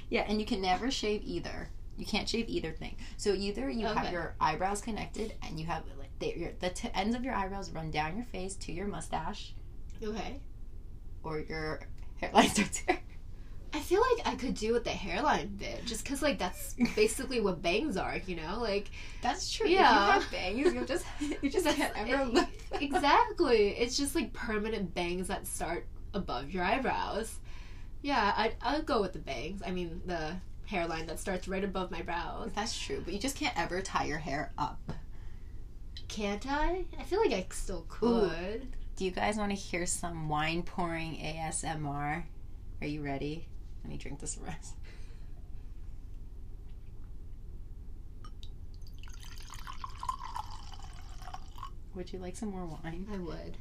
[0.08, 1.68] Yeah, and you can never shave either.
[1.96, 2.96] You can't shave either thing.
[3.16, 6.90] So either you have your eyebrows connected and you have like they, your, the t-
[6.94, 9.54] ends of your eyebrows run down your face to your mustache,
[10.02, 10.40] Okay.
[11.22, 11.80] or your
[12.20, 12.98] hairline starts here.
[13.72, 17.40] I feel like I could do with the hairline bit, just because like that's basically
[17.40, 18.90] what bangs are, you know, like
[19.22, 19.68] That's true.
[19.68, 20.16] Yeah.
[20.18, 21.04] If you have bangs, you just
[21.42, 22.48] you just can't ever it- look.
[22.80, 23.68] exactly.
[23.70, 27.38] It's just like permanent bangs that start above your eyebrows.
[28.02, 29.62] Yeah, I'd I'd go with the bangs.
[29.64, 30.34] I mean the
[30.66, 32.50] hairline that starts right above my brows.
[32.54, 34.80] That's true, but you just can't ever tie your hair up.
[36.08, 36.84] Can't I?
[36.98, 38.66] I feel like I still could.
[38.96, 42.24] Do you guys want to hear some wine pouring ASMR?
[42.82, 43.46] Are you ready?
[43.82, 44.74] Let me drink this rest.
[51.94, 53.06] Would you like some more wine?
[53.12, 53.56] I would.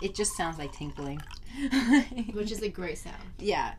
[0.00, 1.22] It just sounds like tinkling.
[2.32, 3.22] Which is a great sound.
[3.38, 3.74] yeah.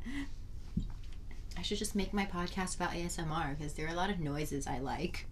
[1.58, 4.68] I should just make my podcast about ASMR because there are a lot of noises
[4.68, 5.28] I like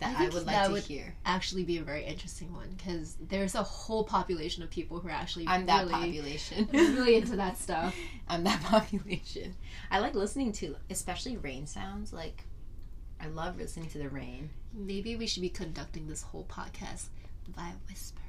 [0.00, 1.14] that I I, would like that to would- hear.
[1.24, 5.12] Actually, be a very interesting one because there's a whole population of people who are
[5.12, 6.68] actually I'm that really, population.
[6.72, 7.94] really into that stuff.
[8.28, 9.54] I'm that population.
[9.90, 12.12] I like listening to, especially rain sounds.
[12.12, 12.44] Like,
[13.20, 14.50] I love listening to the rain.
[14.72, 17.06] Maybe we should be conducting this whole podcast
[17.54, 18.20] via whisper.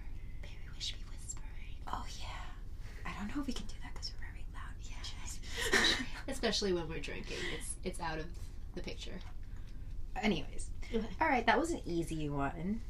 [0.43, 1.75] Maybe we should be whispering.
[1.91, 3.09] Oh yeah.
[3.09, 4.75] I don't know if we can do that because we're very loud.
[4.83, 5.39] Yes.
[6.27, 7.37] Especially when we're drinking.
[7.57, 8.25] It's it's out of
[8.75, 9.19] the picture.
[10.21, 11.05] Anyways, Okay.
[11.21, 12.81] all right, that was an easy one.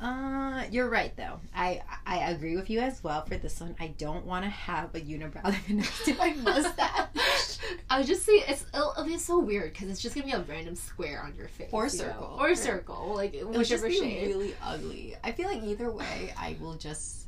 [0.00, 1.38] Uh, you're right though.
[1.54, 3.74] I I agree with you as well for this one.
[3.80, 7.58] I don't want to have a unibrow that connects to my mustache.
[7.88, 10.32] I would just say it's it'll, it'll be so weird because it's just gonna be
[10.32, 11.96] a random square on your face, Or you know?
[11.98, 12.36] circle.
[12.38, 12.58] or Right.
[12.58, 14.26] circle, like It would just whichever be shade.
[14.26, 15.14] really ugly.
[15.22, 17.20] I feel like either way, I will just.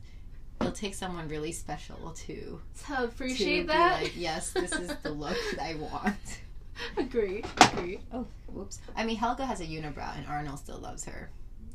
[0.61, 4.03] It'll take someone really special to So to appreciate be that.
[4.03, 6.17] like, yes, this is the look that I want.
[6.97, 8.01] agree, agree.
[8.13, 8.81] Oh, whoops.
[8.95, 11.31] I mean, Helga has a unibrow, and Arnold still loves her.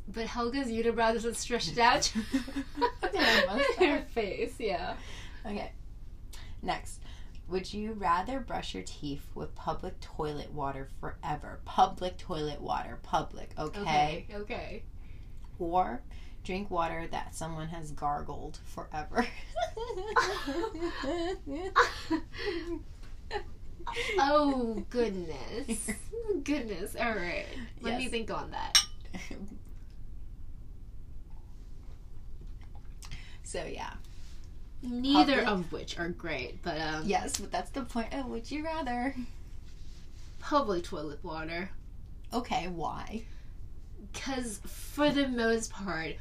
[0.08, 2.02] But Helga's unibrow doesn't stretch out
[3.02, 4.54] to her face.
[4.58, 4.94] Yeah.
[5.46, 5.72] Okay.
[6.62, 7.00] Next.
[7.48, 11.60] Would you rather brush your teeth with public toilet water forever?
[11.64, 12.98] Public toilet water.
[13.02, 13.78] Public, okay?
[13.80, 14.26] Okay.
[14.34, 14.82] Okay.
[15.58, 16.02] Or
[16.44, 19.26] drink water that someone has gargled forever?
[24.18, 25.90] Oh goodness.
[26.44, 26.96] goodness.
[26.98, 27.46] All right.
[27.80, 28.84] Let me think on that.
[33.42, 33.92] so, yeah.
[34.82, 38.08] Neither Public- of which are great, but um, Yes, but that's the point.
[38.12, 39.14] Oh, would you rather?
[40.42, 41.70] public toilet water.
[42.34, 43.22] Okay, why?
[44.12, 46.16] Because for the most part,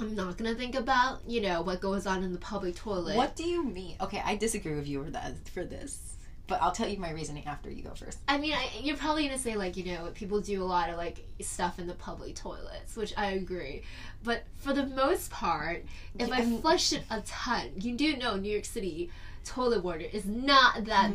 [0.00, 3.16] I'm not gonna think about you know what goes on in the public toilet.
[3.16, 3.96] What do you mean?
[4.00, 6.16] Okay, I disagree with you for that for this.
[6.46, 8.18] But I'll tell you my reasoning after you go first.
[8.28, 10.96] I mean, I, you're probably gonna say like you know people do a lot of
[10.96, 13.82] like stuff in the public toilets, which I agree.
[14.22, 15.84] But for the most part,
[16.18, 19.10] if I I flush it a ton, you do know New York City
[19.44, 21.12] toilet water is not that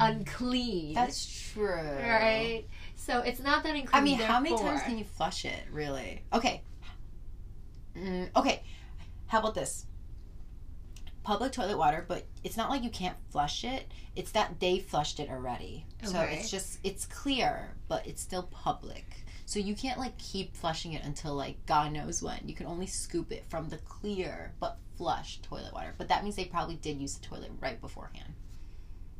[0.00, 0.94] unclean.
[0.94, 1.74] That's true.
[1.74, 2.64] right.
[2.96, 3.90] So it's not that unclean.
[3.92, 6.22] I mean, how many times can you flush it, really?
[6.32, 6.62] Okay.
[7.96, 8.62] Mm, okay.
[9.26, 9.86] How about this?
[11.22, 13.90] Public toilet water, but it's not like you can't flush it.
[14.16, 15.86] It's that they flushed it already.
[16.02, 19.04] So it's just, it's clear, but it's still public.
[19.46, 22.40] So you can't like keep flushing it until like God knows when.
[22.46, 25.94] You can only scoop it from the clear but flush toilet water.
[25.96, 28.34] But that means they probably did use the toilet right beforehand.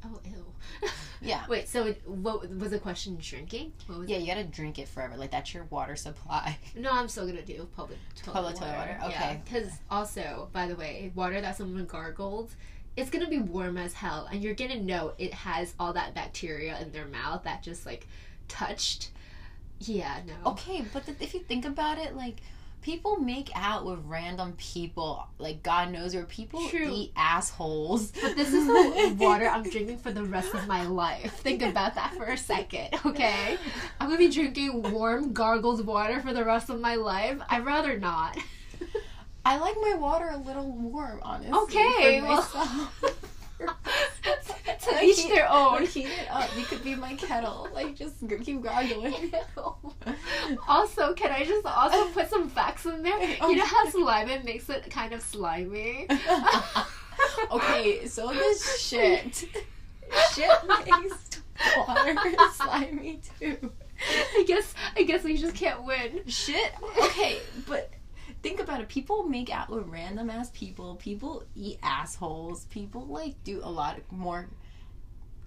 [0.04, 0.44] Oh, ew.
[1.24, 1.44] Yeah.
[1.48, 1.68] Wait.
[1.68, 3.16] So it, what was the question?
[3.20, 3.72] Drinking?
[3.86, 5.16] What was Yeah, you gotta drink it forever.
[5.16, 6.58] Like that's your water supply.
[6.76, 9.40] No, I'm still gonna do public toilet Public toilet water, okay.
[9.44, 12.50] Because also, by the way, water that someone gargled,
[12.96, 16.76] it's gonna be warm as hell, and you're gonna know it has all that bacteria
[16.80, 18.06] in their mouth that just like
[18.48, 19.10] touched.
[19.78, 20.50] Yeah, no.
[20.52, 22.36] Okay, but the, if you think about it, like
[22.82, 26.90] people make out with random people, like God knows where people True.
[26.92, 28.10] eat assholes.
[28.10, 31.32] But this is the water I'm drinking for the rest of my life.
[31.38, 33.56] Think about that for a second, okay?
[34.00, 37.40] I'm gonna be drinking warm, gargled water for the rest of my life.
[37.48, 38.36] I'd rather not.
[39.44, 41.52] I like my water a little warm, honestly.
[41.52, 42.92] Okay, well-.
[44.82, 45.86] to each heat- their own.
[45.86, 46.50] heat it up.
[46.56, 47.68] You could be my kettle.
[47.74, 49.32] Like just keep gargling.
[50.68, 53.18] Also, can I just also put some facts in there?
[53.42, 56.08] You know how saliva makes it kind of slimy?
[57.50, 59.46] okay, so this shit,
[60.34, 61.40] shit makes
[61.76, 62.14] water
[62.54, 63.72] slimy too.
[64.36, 66.22] I guess I guess we just can't win.
[66.26, 66.72] Shit.
[66.98, 67.90] Okay, but
[68.42, 68.88] think about it.
[68.88, 70.96] People make out with random ass people.
[70.96, 72.66] People eat assholes.
[72.66, 74.48] People like do a lot more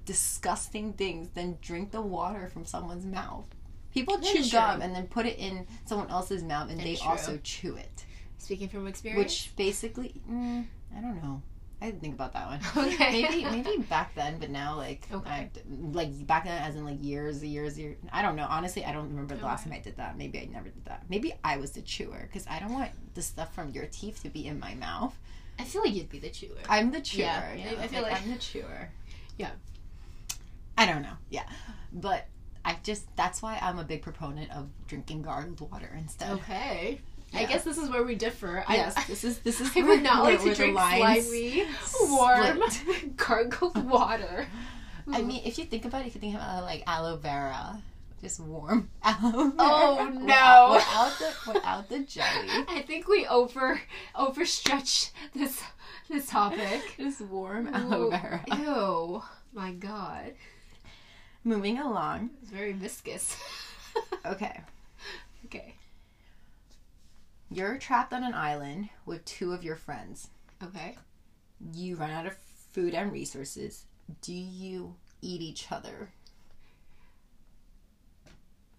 [0.05, 3.45] disgusting things than drink the water from someone's mouth.
[3.93, 7.09] People That chew gum and then put it in someone else's mouth, and they true.
[7.09, 8.05] also chew it.
[8.37, 9.23] Speaking from experience.
[9.23, 11.41] Which basically, mm, I don't know.
[11.81, 12.59] I didn't think about that one.
[12.87, 13.21] Okay.
[13.21, 15.29] maybe maybe back then, but now like Okay.
[15.29, 15.49] I,
[15.91, 17.97] like back then as in like years, years, years.
[18.13, 18.47] I don't know.
[18.49, 20.17] Honestly, I don't remember the last time I did that.
[20.17, 21.03] Maybe I never did that.
[21.09, 24.29] Maybe I was the chewer because I don't want the stuff from your teeth to
[24.29, 25.15] be in my mouth.
[25.59, 26.55] I feel like you'd be the chewer.
[26.69, 27.23] I'm the chewer.
[27.25, 28.89] Yeah, Yeah, I feel like- I'm the chewer.
[29.37, 29.51] Yeah.
[30.77, 31.13] I don't know.
[31.29, 31.43] Yeah,
[31.93, 32.27] but
[32.63, 36.31] I just that's why I'm a big proponent of drinking gargled water instead.
[36.31, 36.99] Okay.
[37.35, 38.63] I guess this is where we differ.
[38.67, 41.65] I- Yes, this is this is I would not like to drink slimy,
[42.09, 42.59] warm,
[43.15, 44.47] gargled water.
[45.11, 47.81] I mean, if you think about it, if you think about like aloe vera,
[48.21, 49.53] just warm aloe vera.
[49.59, 50.71] Oh, no.
[50.75, 53.79] Without the without the jelly, I think we over
[54.15, 55.61] overstretched this
[56.09, 56.95] this topic.
[56.97, 58.43] just warm aloe vera.
[58.57, 59.21] Ew.
[59.53, 60.33] My god.
[61.43, 62.31] Moving along.
[62.41, 63.37] It's very viscous.
[64.25, 64.59] Okay.
[67.55, 70.29] You're trapped on an island with two of your friends.
[70.61, 70.97] Okay.
[71.73, 72.35] You run out of
[72.71, 73.85] food and resources.
[74.21, 76.11] Do you eat each other?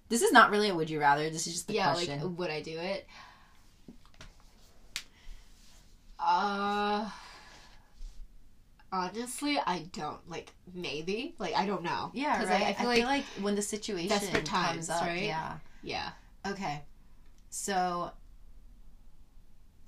[0.08, 1.30] This is not really a would you rather.
[1.30, 2.20] This is just the yeah, question.
[2.20, 3.06] like would I do it?
[6.18, 7.08] Uh
[8.92, 10.28] honestly, I don't.
[10.28, 11.34] Like maybe.
[11.38, 12.10] Like I don't know.
[12.14, 12.60] yeah, right.
[12.60, 15.22] like, I feel like, when the situation desperate comes times, up, right?
[15.22, 15.54] yeah.
[15.82, 16.10] yeah.
[16.46, 16.82] Okay.
[17.50, 18.12] So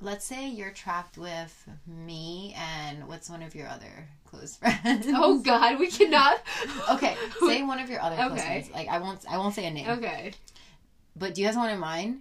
[0.00, 5.06] let's say you're trapped with me and what's one of your other close friends?
[5.08, 6.40] Oh god, we cannot
[6.90, 8.40] Okay, say one of your other close Okay.
[8.40, 8.70] friends.
[8.72, 9.88] Like I won't I won't say a name.
[9.88, 10.32] Okay.
[11.16, 12.20] But do you have someone in mind?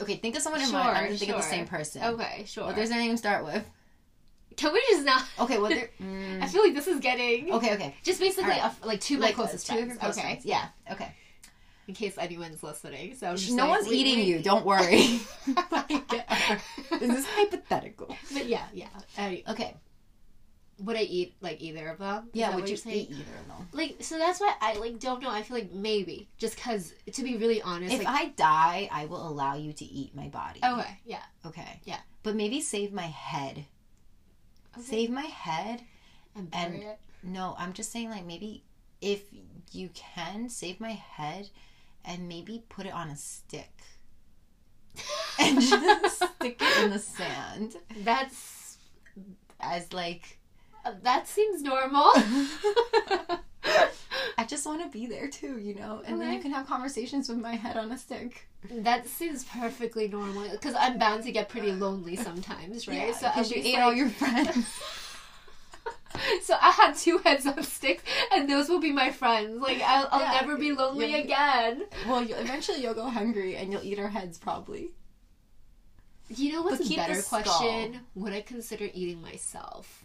[0.00, 0.96] Okay, think of someone in mind.
[0.96, 2.02] I'm gonna think of the same person.
[2.02, 2.64] Okay, sure.
[2.66, 3.64] What does their name start with?
[4.56, 7.94] Can we just not Okay, what mm, I feel like this is getting Okay, okay.
[8.02, 8.72] just basically Alright.
[8.82, 10.00] a, like two of Like closest two of your friends.
[10.00, 10.26] close okay.
[10.26, 10.44] friends.
[10.44, 10.66] Yeah.
[10.90, 11.14] Okay.
[11.90, 13.16] In case anyone's listening.
[13.16, 15.18] So no like, one's we- eating we- you, don't worry.
[17.00, 18.16] This is hypothetical.
[18.32, 18.86] But yeah, yeah.
[19.48, 19.74] Okay.
[20.78, 22.28] would I eat like either of them?
[22.32, 23.68] Yeah, would you eat either of them?
[23.72, 25.30] Like so that's why I like don't know.
[25.30, 27.92] I feel like maybe just because to be really honest.
[27.92, 30.60] If like, I die, I will allow you to eat my body.
[30.64, 31.80] okay, yeah, Okay.
[31.84, 31.98] Yeah.
[32.22, 33.64] But maybe save my head.
[34.78, 34.86] okay.
[34.86, 35.82] Save my head.
[36.36, 36.84] and and-.
[37.24, 38.62] No, I'm just saying like maybe
[39.00, 39.24] if
[39.72, 41.50] you can save my head
[42.04, 43.72] and maybe put it on a stick
[45.38, 48.78] and just stick it in the sand That's
[49.60, 50.38] as like
[50.84, 52.10] uh, that seems normal.
[54.38, 57.28] I just want to be there too, you know, and then you can have conversations
[57.28, 58.48] with my head on a stick.
[58.70, 63.08] that seems perfectly normal because I'm bound to get pretty lonely sometimes, right?
[63.08, 64.66] Yeah, so because you ate like, all your friends.
[66.42, 69.60] So I had two heads on sticks, and those will be my friends.
[69.60, 71.84] Like I'll, I'll Yeah, never be lonely again.
[72.06, 74.90] Well, you, eventually you'll go hungry and you'll eat our heads probably.
[76.28, 77.42] You know what's a better skull.
[77.42, 78.00] question?
[78.14, 80.04] Would I consider eating myself?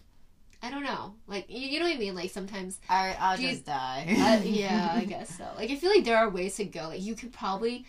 [0.63, 1.13] I don't know.
[1.28, 2.15] Like you, you know what I mean?
[2.15, 4.06] Like sometimes, I, I'll just die.
[4.18, 5.46] uh, yeah, I guess so.
[5.56, 6.88] Like I feel like there are ways to go.
[6.89, 7.86] Like you could probably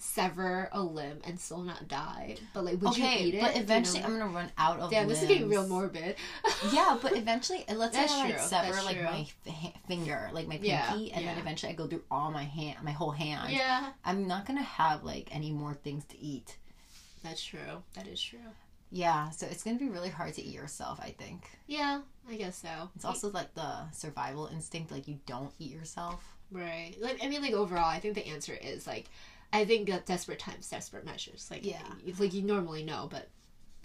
[0.00, 2.36] sever a limb and still not die.
[2.54, 3.40] But like, would okay, you eat it?
[3.40, 4.06] but Do you eventually know?
[4.06, 4.90] I'm gonna run out of.
[4.90, 6.16] Damn, this is getting real morbid.
[6.72, 9.04] Yeah, but eventually, let's say I like sever that's like true.
[9.04, 12.44] my f- finger, like my pinky, Yeah, and then eventually I go through all my
[12.44, 13.52] hand, my whole hand.
[13.52, 16.56] yeah, I'm not gonna have like any more things to eat.
[17.22, 17.82] that's true.
[17.94, 18.38] That is true.
[18.90, 20.98] Yeah, so it's gonna be really hard to eat yourself.
[21.02, 22.88] I think Yeah, I guess so.
[22.96, 26.24] it's also like the survival instinct, like you don't eat yourself.
[26.50, 26.94] Right.
[26.98, 29.04] Like I mean, like overall, I think the answer is like,
[29.52, 31.48] I think that desperate times, desperate measures.
[31.50, 31.80] Like Yeah.
[32.06, 33.28] it's like you normally know, but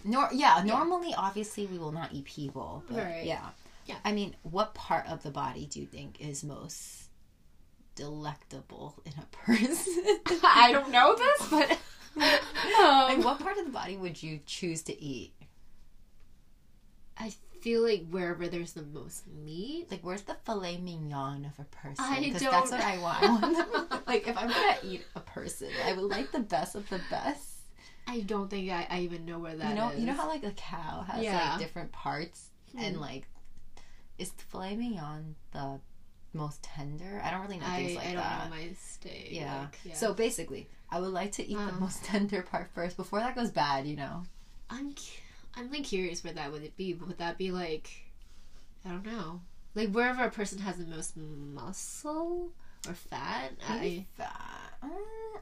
[0.04, 2.84] Nor yeah, normally obviously we will not eat people.
[2.88, 3.24] But Right.
[3.24, 3.48] Yeah.
[3.86, 3.96] Yeah.
[4.04, 7.08] I mean, what part of the body do you think is most
[7.94, 10.18] delectable in a person?
[10.44, 11.78] I don't know this, but
[12.16, 15.32] like, um, what part of the body would you choose to eat?
[17.18, 17.32] I
[17.64, 19.90] feel like wherever there's the most meat.
[19.90, 22.04] Like, where's the filet mignon of a person?
[22.04, 23.24] I Because don't- that's what I want.
[23.24, 23.28] I
[23.90, 27.00] want like, if I'm gonna eat a person, I would like the best of the
[27.10, 27.48] best.
[28.06, 29.98] I don't think I, I even know where that you know, is.
[30.00, 31.52] you know how like a cow has Yeah.
[31.52, 33.00] like different parts, and Hmm.
[33.00, 33.26] like,
[34.18, 35.80] is the filet mignon the
[36.34, 37.20] most tender?
[37.24, 38.50] I don't really know I, things like I don't that.
[38.50, 39.28] know my steak.
[39.30, 39.60] Yeah.
[39.60, 39.94] like, yeah.
[39.94, 41.80] So basically, I would like to eat the Um.
[41.80, 43.86] most tender part first before that goes bad.
[43.86, 44.24] You know.
[44.68, 45.20] I'm cu-
[45.56, 46.94] I'm like curious where that would it be.
[46.94, 47.90] Would that be like
[48.84, 49.40] I don't know,
[49.74, 52.50] like wherever a person has the most muscle
[52.86, 53.52] or fat?
[53.68, 54.74] Maybe fat.
[54.82, 54.90] Um,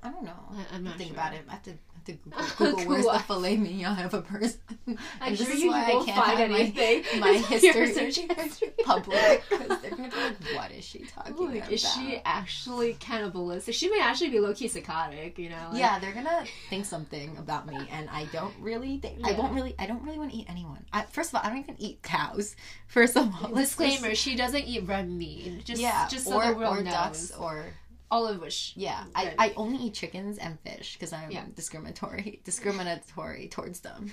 [0.02, 0.32] I don't know.
[0.50, 1.16] I, I'm not think sure.
[1.18, 1.42] about it.
[1.48, 2.12] I have to, I have to
[2.58, 4.58] Google, Google where's the filet mignon of a person.
[5.20, 7.20] I'm sure you won't can't find my- anything.
[7.20, 8.72] my You're history searching history.
[8.84, 12.94] public because they're gonna be like, "What is she talking Like, about?" is she actually
[12.94, 13.74] cannibalistic?
[13.74, 15.68] She may actually be low key psychotic, you know?
[15.70, 19.38] like- yeah, they're gonna think something about me, and I don't really think I Yeah.
[19.38, 19.76] won't really.
[19.78, 20.84] I don't really want to eat anyone.
[20.92, 22.56] I, first of all, I don't even eat cows.
[22.88, 25.64] First of all, Disclaimer: She doesn't eat red meat.
[25.64, 26.92] Just, yeah, just so or the world or knows.
[26.92, 27.66] ducks or
[28.12, 28.74] All of which.
[28.76, 29.04] yeah.
[29.14, 31.44] I, I only eat chickens and fish because I'm Yeah.
[31.56, 34.12] discriminatory discriminatory towards them.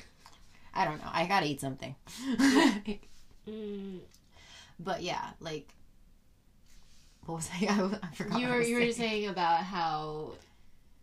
[0.73, 1.09] I don't know.
[1.11, 1.93] I gotta eat something.
[3.47, 3.99] Mm,
[4.79, 5.73] but yeah, like.
[7.25, 7.65] What was I?
[7.67, 8.39] I, I forgot.
[8.39, 8.93] you were you were saying.
[8.93, 10.31] saying about how.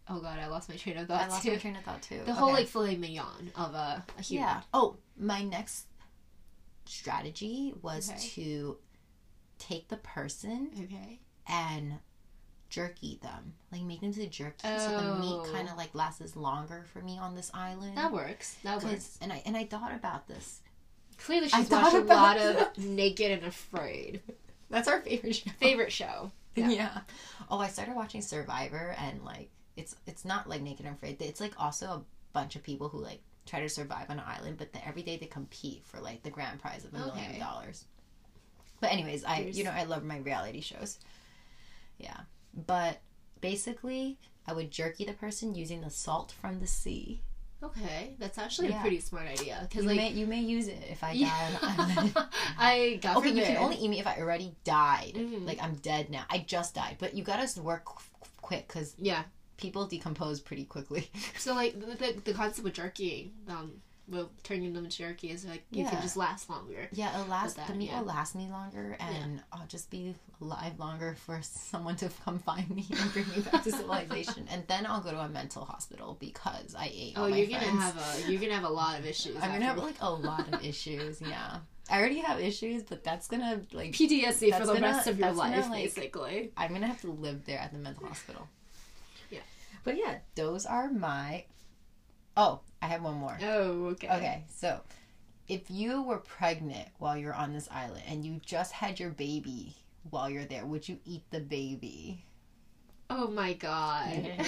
[0.09, 1.51] Oh god, I lost my train of thought I lost too.
[1.51, 2.21] my train of thought too.
[2.25, 2.59] the whole Okay.
[2.61, 4.49] like filet mignon of a, a human.
[4.49, 4.61] Yeah.
[4.73, 5.87] Oh, my next
[6.87, 8.21] strategy was Okay.
[8.35, 8.77] to
[9.59, 11.19] take the person Okay.
[11.49, 11.95] and
[12.69, 15.51] jerky them, like make them to jerky, so the meat Oh.
[15.53, 17.97] kind of like lasts longer for me on this island.
[17.97, 18.57] That works.
[18.65, 19.19] That works.
[19.21, 20.61] and I and I thought about this.
[21.19, 22.77] Clearly, she's watched a lot of.
[22.85, 24.21] Naked and Afraid.
[24.69, 25.51] That's our favorite show.
[25.61, 26.31] Favorite show.
[26.57, 26.71] Yeah.
[26.71, 26.99] Yeah.
[27.51, 31.21] Oh, I started watching Survivor, and like it's it's not like Naked and Afraid.
[31.21, 32.03] It's like also a
[32.33, 35.19] bunch of people who like try to survive on an island, but then every day
[35.19, 37.85] they compete for like the grand prize of a million dollars.
[38.81, 40.99] But anyways, I you know I love my reality shows.
[41.99, 42.21] Yeah,
[42.67, 42.99] but
[43.41, 47.23] basically, I would jerky the person using the salt from the sea.
[47.63, 48.79] Okay, that's actually Yeah.
[48.79, 49.59] a pretty smart idea.
[49.63, 51.59] Because You like, may you may use it if I die yeah.
[51.63, 52.17] on an island.
[52.59, 55.13] I got Okay, you can only eat me if I already died.
[55.17, 55.47] Mhm.
[55.47, 56.25] Like I'm dead now.
[56.31, 58.03] I just died, but you gotta work qu-
[58.43, 59.23] quick because Yeah.
[59.57, 61.11] people decompose pretty quickly.
[61.39, 65.31] So like the, the, the concept of jerky, um, well, turning them into a jerky
[65.31, 65.91] is like you Yeah.
[65.91, 66.89] can just last longer.
[66.93, 67.57] yeah, it'll last.
[67.57, 67.99] that, the meat yeah.
[68.01, 72.69] will last me longer, and I'll just be alive longer for someone to come find
[72.71, 74.47] me and bring me back to civilization.
[74.51, 77.15] and then I'll go to a mental hospital because I ate.
[77.17, 79.37] Oh, you're gonna have a you're gonna have a lot of issues.
[79.37, 81.21] I'm gonna have like a lot of issues.
[81.21, 81.59] Yeah,
[81.91, 85.29] I already have issues, but that's gonna like PTSD for the gonna- rest of your
[85.29, 86.53] that's gonna, life, like- basically.
[86.57, 88.49] I'm gonna have to live there at the mental hospital.
[89.31, 89.41] Yeah.
[89.85, 91.45] But yeah, those are my.
[92.37, 93.39] Oh, I have one more.
[93.43, 94.09] Oh, okay.
[94.09, 94.81] Okay, so
[95.49, 99.75] if you were pregnant while you're on this island and you just had your baby
[100.11, 102.25] while you're there, would you eat the baby?
[103.09, 104.33] Oh my god.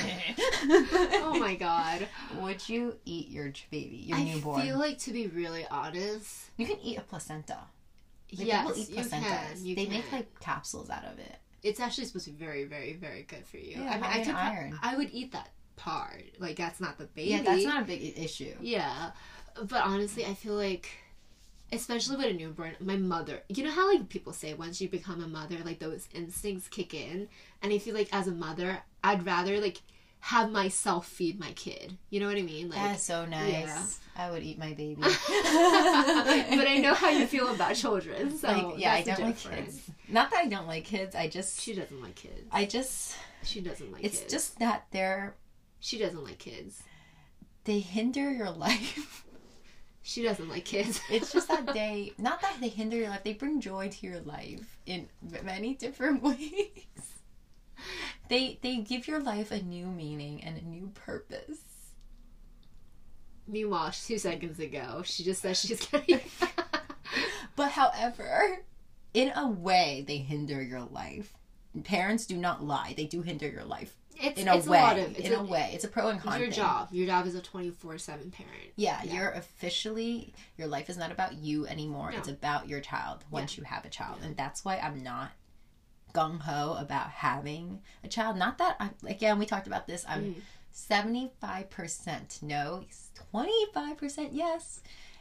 [0.64, 2.08] oh my god.
[2.40, 4.60] Would you eat your baby, your I newborn?
[4.60, 7.58] I feel like to be really honest, you can eat a placenta.
[8.36, 9.22] Like, yes, people eat you placentas.
[9.22, 9.64] can.
[9.64, 9.94] You they can.
[9.94, 11.36] make like capsules out of it.
[11.62, 13.80] it's actually supposed to be very, very, very good for you.
[13.80, 14.78] Yeah, I mean, I could, iron.
[14.82, 16.24] I would eat that part.
[16.38, 17.30] Like that's not the baby.
[17.30, 18.54] Yeah, that's not a big issue.
[18.60, 19.12] Yeah,
[19.62, 20.90] but honestly, I feel like,
[21.72, 23.40] especially with a newborn, my mother.
[23.48, 26.92] You know how like people say once you become a mother, like those instincts kick
[26.92, 27.28] in,
[27.62, 29.80] and I feel like as a mother, I'd rather like
[30.20, 31.96] have myself feed my kid.
[32.10, 32.68] You know what I mean?
[32.70, 33.52] Like, That's so nice.
[33.52, 33.82] yeah.
[34.16, 34.96] I would eat my baby.
[35.00, 38.36] but I know how you feel about children.
[38.36, 39.88] So like, yeah, I don't like kids.
[40.08, 41.14] Not that I don't like kids.
[41.14, 42.48] I just, She doesn't like kids.
[42.50, 44.32] I just, She doesn't like it's kids.
[44.32, 45.34] just that they're
[45.80, 46.82] she doesn't like kids.
[47.64, 49.24] they hinder your life.
[50.02, 51.00] She doesn't like kids.
[51.10, 53.24] It's just that they, not that they hinder your life.
[53.24, 55.08] They bring joy to your life in
[55.44, 57.20] many different ways.
[58.28, 61.60] They they give your life a new meaning and a new purpose.
[63.46, 66.20] Meanwhile, two seconds ago, she just said she's getting.
[67.56, 68.60] But however,
[69.14, 71.34] in a way, they hinder your life.
[71.84, 74.78] Parents do not lie; they do hinder your life it's, in a it's way.
[74.78, 75.10] a lot of.
[75.16, 76.32] It's in a, a, way, it's a pro and con.
[76.34, 76.56] It's your thing.
[76.56, 76.88] job.
[76.92, 78.54] Your job is a twenty four seven parent.
[78.76, 79.14] Yeah, Yeah.
[79.14, 82.10] you're officially your life is not about you anymore.
[82.12, 82.18] No.
[82.18, 85.30] It's about your child once you have a child, and that's why I'm not
[86.14, 88.36] gung ho about having a child.
[88.36, 90.04] Not that I again we talked about this.
[90.08, 90.34] I'm Mm.
[90.72, 92.84] seventy five percent no,
[93.30, 94.80] twenty five percent yes.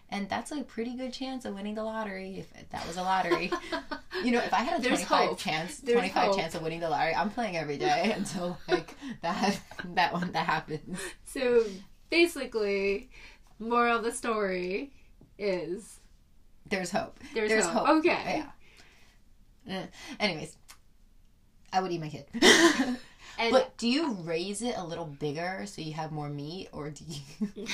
[0.10, 3.52] And that's a pretty good chance of winning the lottery if that was a lottery.
[4.24, 5.38] you know, if I had a There's 25 hope.
[5.38, 6.38] chance, There's 25 hope.
[6.38, 9.60] chance of winning the lottery, I'm playing every day until like that
[9.96, 10.98] that one that happens.
[11.26, 11.66] So
[12.10, 13.10] basically,
[13.60, 14.94] moral of the story
[15.38, 16.00] is
[16.70, 17.20] There's hope.
[17.34, 17.86] there's, There's hope.
[17.88, 17.98] hope.
[18.00, 18.44] Okay.
[19.66, 19.80] Yeah.
[19.82, 19.86] Eh,
[20.22, 20.56] Anyways,
[21.74, 22.26] I would eat my kid.
[23.40, 26.90] And but do you raise it a little bigger so you have more meat, or
[26.90, 27.68] do you?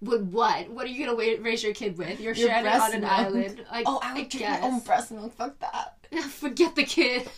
[0.00, 0.68] With what?
[0.70, 2.20] What are you gonna raise your kid with?
[2.20, 3.12] You're Your stranded on an milk.
[3.12, 3.64] island.
[3.70, 5.32] Like, Oh, I would drink my own breast milk.
[5.34, 5.96] Fuck that.
[6.30, 7.28] Forget the kid.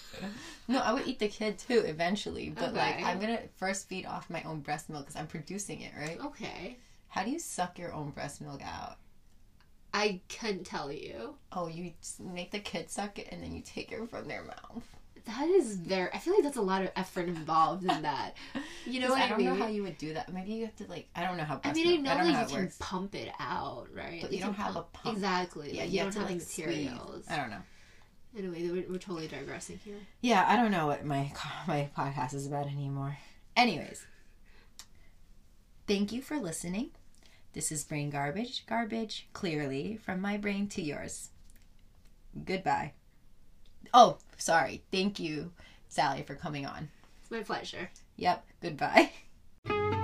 [0.67, 4.29] No, I would eat the kid too eventually, but like I'm gonna first feed off
[4.29, 6.19] my own breast milk because I'm producing it, right?
[6.27, 6.77] Okay.
[7.09, 8.97] How do you suck your own breast milk out?
[9.95, 11.37] I couldn't tell you.
[11.51, 14.85] Oh, you make the kid suck it and then you take it from their mouth.
[15.29, 16.09] That is very.
[16.14, 18.35] I feel like that's a lot of effort involved in that.
[18.87, 19.47] You know what I I, don't mean?
[19.49, 20.33] know how you would do that.
[20.33, 21.61] Maybe you have to like I don't know how.
[21.62, 22.76] I mean, I know, you can works.
[22.81, 24.22] pump it out, right?
[24.22, 25.14] But Like, you don't have a pump.
[25.14, 25.74] Exactly.
[25.74, 27.24] Yeah, like, you you have don't to, have like, materials.
[27.29, 27.61] I don't know.
[28.39, 29.97] Anyway, we're, we're totally digressing here.
[30.22, 31.31] Yeah, I don't know what my
[31.68, 33.18] my podcast is about anymore.
[33.55, 34.07] Anyways,
[35.87, 36.91] thank you for listening.
[37.53, 41.29] This is Brain Garbage, garbage clearly from my brain to yours.
[42.45, 42.93] Goodbye.
[43.93, 44.82] Oh, Sorry.
[44.91, 45.53] Thank you,
[45.89, 46.89] Sally, for coming on.
[47.20, 47.91] It's my pleasure.
[48.16, 48.47] Yep.
[48.62, 49.11] Goodbye.